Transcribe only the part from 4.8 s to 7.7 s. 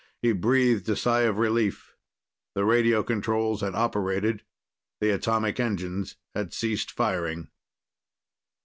The atomic engines had ceased firing.